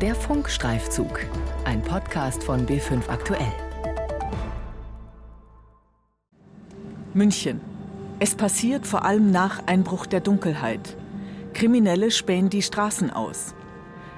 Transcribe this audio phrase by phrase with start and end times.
[0.00, 1.26] Der Funkstreifzug,
[1.64, 3.52] ein Podcast von B5 Aktuell.
[7.14, 7.60] München.
[8.20, 10.96] Es passiert vor allem nach Einbruch der Dunkelheit.
[11.52, 13.56] Kriminelle spähen die Straßen aus.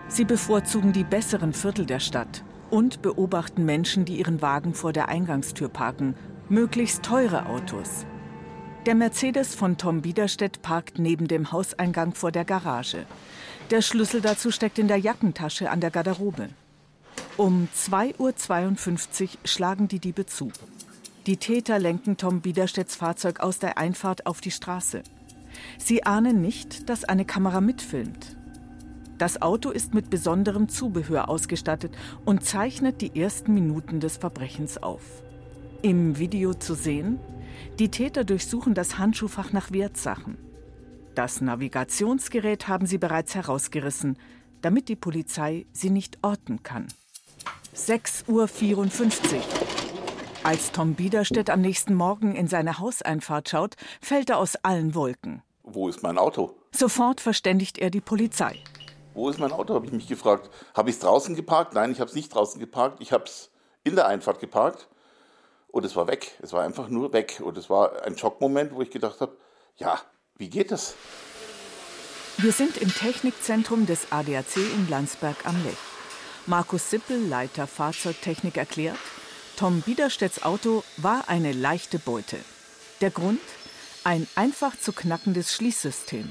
[0.07, 5.09] Sie bevorzugen die besseren Viertel der Stadt und beobachten Menschen, die ihren Wagen vor der
[5.09, 6.15] Eingangstür parken,
[6.51, 8.05] möglichst teure Autos.
[8.85, 13.07] Der Mercedes von Tom Biederstedt parkt neben dem Hauseingang vor der Garage.
[13.71, 16.49] Der Schlüssel dazu steckt in der Jackentasche an der Garderobe.
[17.37, 20.51] Um 2.52 Uhr schlagen die Diebe zu.
[21.27, 25.05] Die Täter lenken Tom Biederstedts Fahrzeug aus der Einfahrt auf die Straße.
[25.79, 28.37] Sie ahnen nicht, dass eine Kamera mitfilmt.
[29.19, 35.03] Das Auto ist mit besonderem Zubehör ausgestattet und zeichnet die ersten Minuten des Verbrechens auf.
[35.83, 37.21] Im Video zu sehen,
[37.79, 40.50] die Täter durchsuchen das Handschuhfach nach Wertsachen.
[41.15, 44.19] Das Navigationsgerät haben sie bereits herausgerissen,
[44.63, 46.89] damit die Polizei sie nicht orten kann.
[47.75, 49.43] 6.54 Uhr.
[50.43, 55.43] Als Tom Biederstedt am nächsten Morgen in seine Hauseinfahrt schaut, fällt er aus allen Wolken.
[55.63, 56.57] Wo ist mein Auto?
[56.73, 58.57] Sofort verständigt er die Polizei.
[59.13, 60.49] Wo ist mein Auto, habe ich mich gefragt.
[60.75, 61.75] Habe ich es draußen geparkt?
[61.75, 63.01] Nein, ich habe es nicht draußen geparkt.
[63.01, 63.51] Ich habe es
[63.83, 64.89] in der Einfahrt geparkt
[65.69, 66.39] und es war weg.
[66.41, 67.41] Es war einfach nur weg.
[67.45, 69.37] Und es war ein Schockmoment, wo ich gedacht habe,
[69.77, 70.01] ja,
[70.41, 70.95] wie geht das?
[72.39, 75.77] Wir sind im Technikzentrum des ADAC in Landsberg am Lech.
[76.47, 78.97] Markus Sippel, Leiter Fahrzeugtechnik, erklärt,
[79.59, 82.39] Tom Biederstedts Auto war eine leichte Beute.
[83.03, 83.41] Der Grund?
[84.03, 86.31] Ein einfach zu knackendes Schließsystem.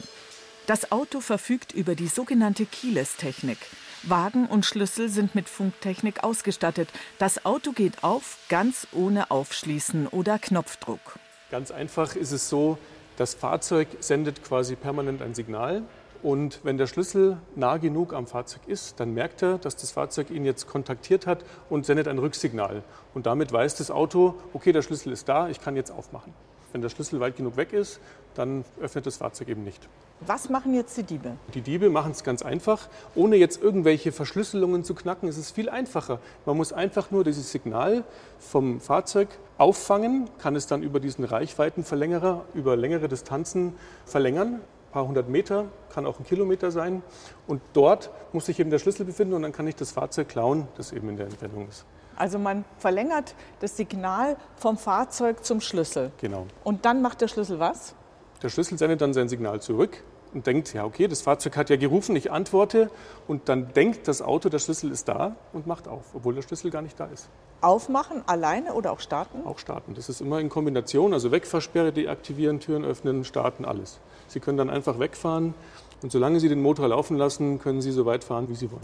[0.66, 3.60] Das Auto verfügt über die sogenannte Keyless-Technik.
[4.02, 6.90] Wagen und Schlüssel sind mit Funktechnik ausgestattet.
[7.20, 11.20] Das Auto geht auf, ganz ohne Aufschließen oder Knopfdruck.
[11.52, 12.80] Ganz einfach ist es so,
[13.20, 15.84] das Fahrzeug sendet quasi permanent ein Signal.
[16.23, 20.30] Und wenn der Schlüssel nah genug am Fahrzeug ist, dann merkt er, dass das Fahrzeug
[20.31, 22.81] ihn jetzt kontaktiert hat und sendet ein Rücksignal.
[23.14, 26.34] Und damit weiß das Auto, okay, der Schlüssel ist da, ich kann jetzt aufmachen.
[26.72, 28.00] Wenn der Schlüssel weit genug weg ist,
[28.35, 29.88] dann öffnet das Fahrzeug eben nicht.
[30.22, 31.38] Was machen jetzt die Diebe?
[31.53, 32.90] Die Diebe machen es ganz einfach.
[33.16, 36.19] Ohne jetzt irgendwelche Verschlüsselungen zu knacken, ist es viel einfacher.
[36.46, 38.03] Man muss einfach nur dieses Signal
[38.38, 43.75] vom Fahrzeug auffangen, kann es dann über diesen Reichweitenverlängerer, über längere Distanzen
[44.06, 44.56] verlängern.
[44.56, 47.01] Ein paar hundert Meter, kann auch ein Kilometer sein.
[47.47, 50.68] Und dort muss sich eben der Schlüssel befinden und dann kann ich das Fahrzeug klauen,
[50.75, 51.86] das eben in der Entfernung ist.
[52.19, 56.12] Also man verlängert das Signal vom Fahrzeug zum Schlüssel.
[56.19, 56.46] Genau.
[56.66, 57.96] Und dann macht der Schlüssel was?
[58.44, 60.03] Der Schlüssel sendet dann sein Signal zurück
[60.34, 62.91] und denkt, ja, okay, das Fahrzeug hat ja gerufen, ich antworte.
[63.28, 66.72] Und dann denkt das Auto, der Schlüssel ist da und macht auf, obwohl der Schlüssel
[66.72, 67.30] gar nicht da ist.
[67.62, 69.46] Aufmachen alleine oder auch starten?
[69.46, 69.94] Auch starten.
[69.96, 71.13] Das ist immer in Kombination.
[71.13, 74.00] Also Wegfahrsperre deaktivieren, Türen öffnen, starten, alles.
[74.28, 75.53] Sie können dann einfach wegfahren
[76.01, 78.81] und solange Sie den Motor laufen lassen, können Sie so weit fahren, wie Sie wollen.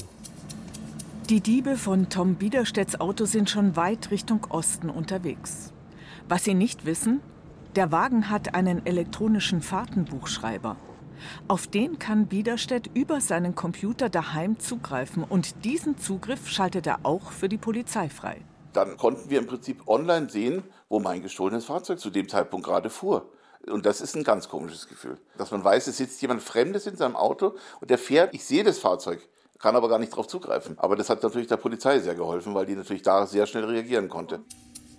[1.30, 5.74] Die Diebe von Tom Biederstedts Auto sind schon weit Richtung Osten unterwegs.
[6.30, 7.20] Was sie nicht wissen,
[7.76, 10.78] der Wagen hat einen elektronischen Fahrtenbuchschreiber.
[11.48, 17.32] Auf den kann Biederstedt über seinen Computer daheim zugreifen und diesen Zugriff schaltet er auch
[17.32, 18.42] für die Polizei frei.
[18.74, 22.92] Dann konnten wir im Prinzip online sehen, wo mein gestohlenes Fahrzeug zu dem Zeitpunkt gerade
[22.92, 23.32] fuhr.
[23.66, 26.98] Und das ist ein ganz komisches Gefühl, dass man weiß, es sitzt jemand Fremdes in
[26.98, 29.28] seinem Auto und der fährt, ich sehe das Fahrzeug,
[29.60, 30.78] kann aber gar nicht darauf zugreifen.
[30.78, 34.10] Aber das hat natürlich der Polizei sehr geholfen, weil die natürlich da sehr schnell reagieren
[34.10, 34.42] konnte.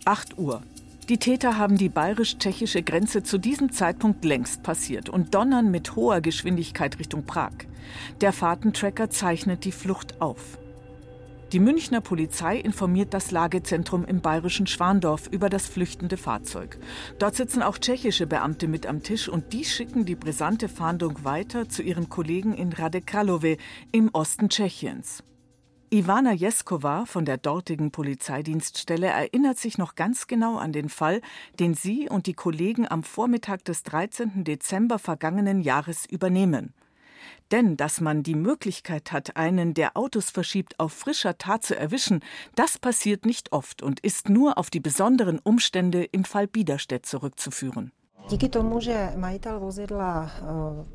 [0.04, 0.62] 8 Uhr.
[1.08, 6.20] Die Täter haben die bayerisch-tschechische Grenze zu diesem Zeitpunkt längst passiert und donnern mit hoher
[6.20, 7.52] Geschwindigkeit Richtung Prag.
[8.20, 10.58] Der Fahrtentracker zeichnet die Flucht auf.
[11.52, 16.76] Die Münchner Polizei informiert das Lagezentrum im bayerischen Schwandorf über das flüchtende Fahrzeug.
[17.20, 21.68] Dort sitzen auch tschechische Beamte mit am Tisch und die schicken die brisante Fahndung weiter
[21.68, 23.58] zu ihren Kollegen in Radekalove
[23.92, 25.22] im Osten Tschechiens.
[25.88, 31.20] Ivana Jeskova von der dortigen Polizeidienststelle erinnert sich noch ganz genau an den Fall,
[31.60, 34.42] den sie und die Kollegen am Vormittag des 13.
[34.42, 36.74] Dezember vergangenen Jahres übernehmen.
[37.50, 42.20] Denn dass man die Möglichkeit hat, einen, der Autos verschiebt, auf frischer Tat zu erwischen,
[42.54, 47.92] das passiert nicht oft und ist nur auf die besonderen Umstände im Fall Biederstedt zurückzuführen.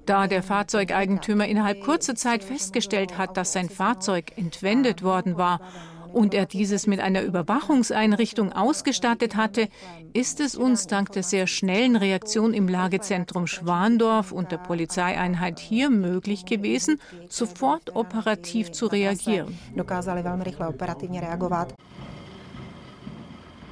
[0.06, 5.62] Da der Fahrzeugeigentümer innerhalb kurzer Zeit festgestellt hat, dass sein Fahrzeug entwendet worden war
[6.14, 9.68] und er dieses mit einer Überwachungseinrichtung ausgestattet hatte,
[10.14, 15.90] ist es uns dank der sehr schnellen Reaktion im Lagezentrum Schwandorf und der Polizeieinheit hier
[15.90, 17.00] möglich gewesen,
[17.30, 19.58] sofort operativ zu reagieren.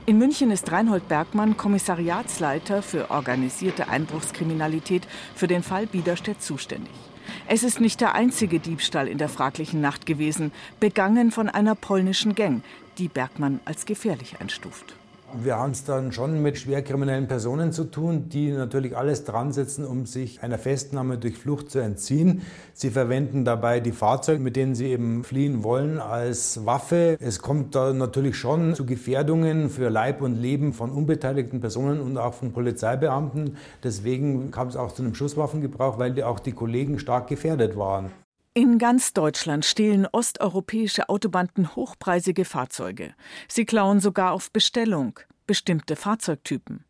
[0.06, 7.09] In München ist Reinhold Bergmann Kommissariatsleiter für organisierte Einbruchskriminalität für den Fall Biederstedt zuständig.
[7.52, 12.36] Es ist nicht der einzige Diebstahl in der fraglichen Nacht gewesen, begangen von einer polnischen
[12.36, 12.62] Gang,
[13.00, 14.94] die Bergmann als gefährlich einstuft.
[15.34, 19.86] Wir haben es dann schon mit schwerkriminellen Personen zu tun, die natürlich alles dran setzen,
[19.86, 22.42] um sich einer Festnahme durch Flucht zu entziehen.
[22.74, 27.16] Sie verwenden dabei die Fahrzeuge, mit denen sie eben fliehen wollen, als Waffe.
[27.22, 32.18] Es kommt da natürlich schon zu Gefährdungen für Leib und Leben von unbeteiligten Personen und
[32.18, 33.58] auch von Polizeibeamten.
[33.84, 38.12] Deswegen kam es auch zu einem Schusswaffengebrauch, weil auch die Kollegen stark gefährdet waren.
[38.60, 43.14] In ganz Deutschland stehlen osteuropäische Autobanden hochpreisige Fahrzeuge.
[43.48, 45.18] Sie klauen sogar auf Bestellung
[45.48, 46.84] bestimmte Fahrzeugtypen.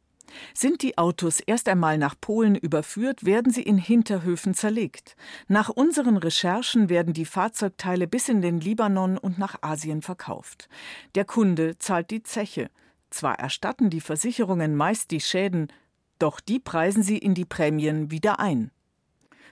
[0.56, 5.16] Sind die Autos erst einmal nach Polen überführt, werden sie in Hinterhöfen zerlegt.
[5.48, 10.70] Nach unseren Recherchen werden die Fahrzeugteile bis in den Libanon und nach Asien verkauft.
[11.14, 12.72] Der Kunde zahlt die Zeche.
[13.12, 15.72] Zwar erstatten die Versicherungen meist die Schäden,
[16.18, 18.72] doch die preisen sie in die Prämien wieder ein.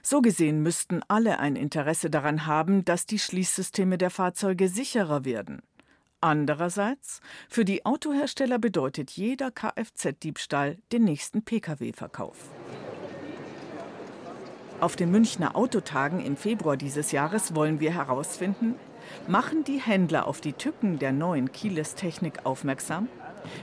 [0.02, 5.62] So gesehen müssten alle ein Interesse daran haben, dass die Schließsysteme der Fahrzeuge sicherer werden.
[6.20, 12.36] Andererseits, für die Autohersteller bedeutet jeder Kfz-Diebstahl den nächsten Pkw-Verkauf.
[14.80, 18.74] Auf den Münchner Autotagen im Februar dieses Jahres wollen wir herausfinden,
[19.26, 23.08] machen die Händler auf die Tücken der neuen Keyless-Technik aufmerksam?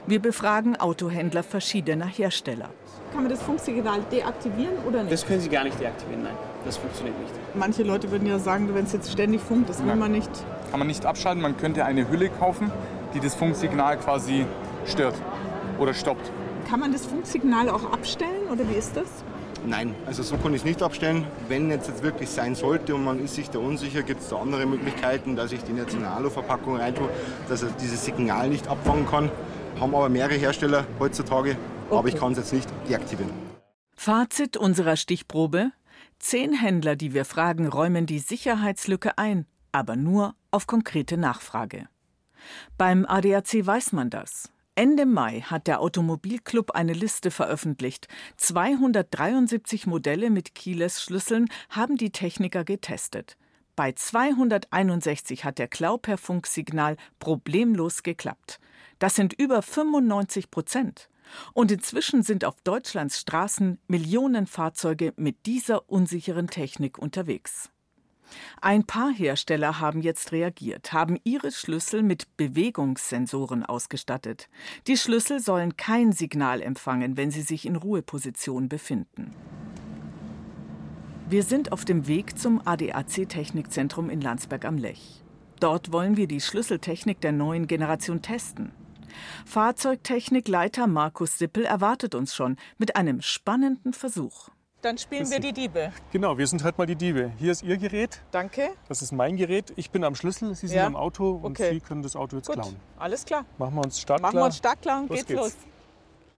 [0.08, 2.70] Wir befragen Autohändler verschiedener Hersteller.
[3.12, 5.14] Kann man das Funksignal deaktivieren oder nicht?
[5.14, 6.34] Das können Sie gar nicht deaktivieren, nein.
[6.66, 7.32] Das funktioniert nicht.
[7.54, 10.30] Manche Leute würden ja sagen, wenn es jetzt ständig funkt, das will man nicht.
[10.72, 11.42] Kann man nicht abschalten.
[11.42, 12.72] Man könnte eine Hülle kaufen,
[13.14, 14.46] die das Funksignal quasi
[14.86, 15.16] stört
[15.80, 16.32] oder stoppt.
[16.70, 19.08] Kann man das Funksignal auch abstellen oder wie ist das?
[19.68, 21.26] Nein, also so kann ich es nicht abstellen.
[21.48, 24.38] Wenn jetzt, jetzt wirklich sein sollte und man ist sich da unsicher, gibt es da
[24.38, 27.10] andere Möglichkeiten, dass ich den jetzt in eine Aluverpackung reintue,
[27.50, 29.32] dass er dieses Signal nicht abfangen kann.
[29.80, 31.58] Haben aber mehrere Hersteller heutzutage,
[31.90, 33.32] aber ich kann es jetzt nicht deaktivieren.
[33.96, 35.72] Fazit unserer Stichprobe:
[36.20, 41.88] Zehn Händler, die wir fragen, räumen die Sicherheitslücke ein, aber nur auf konkrete Nachfrage.
[42.78, 44.52] Beim ADAC weiß man das.
[44.76, 48.10] Ende Mai hat der Automobilclub eine Liste veröffentlicht.
[48.38, 53.38] 273 Modelle mit Keyless-Schlüsseln haben die Techniker getestet.
[53.78, 58.60] Bei 261 hat der Klau per Funksignal problemlos geklappt.
[59.00, 61.10] Das sind über 95 Prozent.
[61.54, 67.72] Und inzwischen sind auf Deutschlands Straßen Millionen Fahrzeuge mit dieser unsicheren Technik unterwegs.
[68.62, 74.50] Ein paar Hersteller haben jetzt reagiert, haben ihre Schlüssel mit Bewegungssensoren ausgestattet.
[74.88, 79.32] Die Schlüssel sollen kein Signal empfangen, wenn sie sich in Ruheposition befinden.
[81.30, 85.24] Wir sind auf dem Weg zum ADAC Technikzentrum in Landsberg am Lech.
[85.60, 88.72] Dort wollen wir die Schlüsseltechnik der neuen Generation testen.
[89.46, 94.50] Fahrzeugtechnikleiter Markus Sippel erwartet uns schon mit einem spannenden Versuch.
[94.82, 95.92] Dann spielen wir die Diebe.
[96.12, 97.32] Genau, wir sind halt mal die Diebe.
[97.40, 98.70] Hier ist Ihr Gerät, Danke.
[98.88, 99.74] das ist mein Gerät.
[99.78, 100.86] Ich bin am Schlüssel, Sie sind Ja.
[100.86, 101.74] am Auto und Okay.
[101.74, 102.76] Sie können das Auto jetzt Gut, klauen.
[103.00, 103.46] alles klar.
[103.58, 104.32] Machen wir uns startklar.
[104.32, 105.40] Machen wir uns stark klar und Los geht's, geht's.
[105.42, 105.56] los.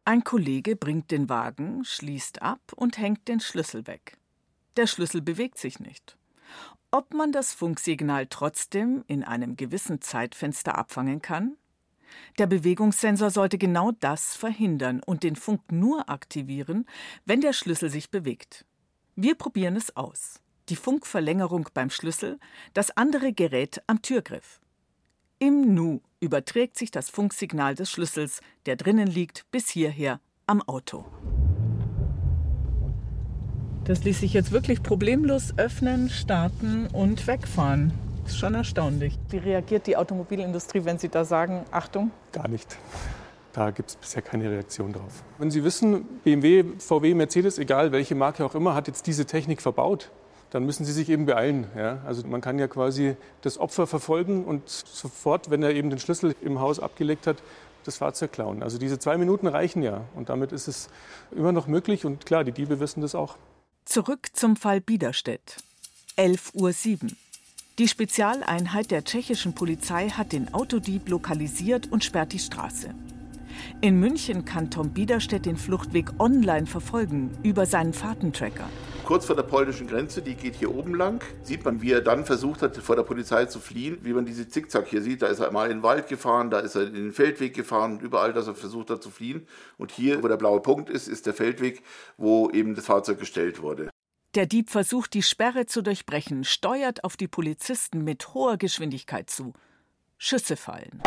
[0.06, 4.18] Ein Kollege bringt den Wagen, schließt ab und hängt den Schlüssel weg.
[4.78, 6.16] Der Schlüssel bewegt sich nicht.
[6.90, 11.58] Ob man das Funksignal trotzdem in einem gewissen Zeitfenster abfangen kann?
[12.38, 16.86] Der Bewegungssensor sollte genau das verhindern und den Funk nur aktivieren,
[17.26, 18.66] wenn der Schlüssel sich bewegt.
[19.16, 20.40] Wir probieren es aus.
[20.70, 22.40] Die Funkverlängerung beim Schlüssel,
[22.74, 24.60] das andere Gerät am Türgriff.
[25.40, 31.06] Im Nu überträgt sich das Funksignal des Schlüssels, der drinnen liegt, bis hierher am Auto.
[33.86, 37.94] Das ließ sich jetzt wirklich problemlos öffnen, starten und wegfahren.
[38.28, 39.18] Das ist schon erstaunlich.
[39.30, 42.12] Wie reagiert die Automobilindustrie, wenn Sie da sagen, Achtung?
[42.34, 42.78] Gar nicht.
[43.54, 45.24] Da gibt es bisher keine Reaktion drauf.
[45.38, 49.62] Wenn Sie wissen, BMW, VW, Mercedes, egal welche Marke auch immer, hat jetzt diese Technik
[49.62, 50.12] verbaut,
[50.50, 51.68] dann müssen Sie sich eben beeilen.
[51.78, 52.02] Ja?
[52.06, 56.36] Also man kann ja quasi das Opfer verfolgen und sofort, wenn er eben den Schlüssel
[56.42, 57.38] im Haus abgelegt hat,
[57.86, 58.62] das Fahrzeug klauen.
[58.62, 60.04] Also diese zwei Minuten reichen ja.
[60.16, 60.90] Und damit ist es
[61.32, 62.04] immer noch möglich.
[62.04, 63.38] Und klar, die Diebe wissen das auch.
[63.86, 65.56] Zurück zum Fall Biederstedt.
[66.18, 67.10] 11.07 Uhr.
[67.80, 72.96] Die Spezialeinheit der tschechischen Polizei hat den Autodieb lokalisiert und sperrt die Straße.
[73.82, 78.68] In München kann Tom Biederstedt den Fluchtweg online verfolgen über seinen Fahrtentracker.
[79.06, 82.26] Kurz vor der polnischen Grenze, die geht hier oben lang, sieht man, wie er dann
[82.26, 84.00] versucht hat, vor der Polizei zu fliehen.
[84.02, 86.58] Wie man diese Zickzack hier sieht, da ist er mal in den Wald gefahren, da
[86.58, 89.46] ist er in den Feldweg gefahren, überall, dass er versucht hat zu fliehen.
[89.78, 91.84] Und hier, wo der blaue Punkt ist, ist der Feldweg,
[92.18, 93.92] wo eben das Fahrzeug gestellt wurde.
[94.38, 99.54] Der Dieb versucht, die Sperre zu durchbrechen, steuert auf die Polizisten mit hoher Geschwindigkeit zu.
[100.20, 101.02] Schüsse fallen.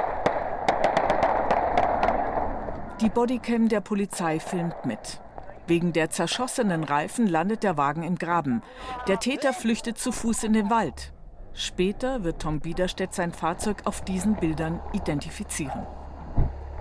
[3.01, 5.21] Die Bodycam der Polizei filmt mit.
[5.69, 8.63] Wegen der zerschossenen Reifen landet der Wagen im Graben.
[9.07, 11.13] Der Täter flüchtet zu Fuß in den Wald.
[11.53, 15.87] Später wird Tom Biederstedt sein Fahrzeug auf diesen Bildern identifizieren.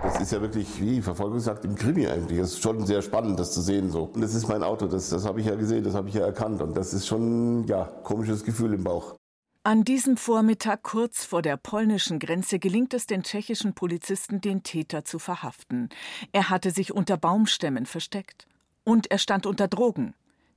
[0.02, 2.38] Das ist ja wirklich wie Verfolgungsjagd im Krimi eigentlich.
[2.38, 4.04] Es ist schon sehr spannend, das zu sehen so.
[4.04, 6.24] Und das ist mein Auto, das, das habe ich ja gesehen, das habe ich ja
[6.24, 6.62] erkannt.
[6.62, 9.14] Und das ist schon, ja, komisches Gefühl im Bauch.
[9.62, 15.04] An diesem Vormittag kurz vor der polnischen Grenze gelingt es den tschechischen Polizisten, den Täter
[15.04, 15.90] zu verhaften.
[16.32, 18.46] Er hatte sich unter Baumstämmen versteckt.
[18.84, 20.14] Und er stand unter Drogen.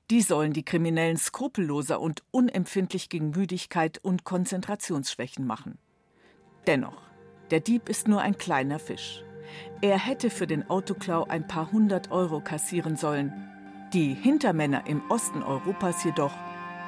[0.10, 5.78] Die sollen die Kriminellen skrupelloser und unempfindlich gegen Müdigkeit und Konzentrationsschwächen machen.
[6.66, 7.02] Dennoch,
[7.52, 9.24] der Dieb ist nur ein kleiner Fisch.
[9.82, 13.34] Er hätte für den Autoklau ein paar hundert Euro kassieren sollen.
[13.94, 16.34] Die Hintermänner im Osten Europas jedoch,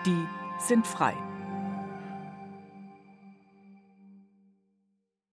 [0.06, 0.26] die
[0.60, 1.14] sind frei.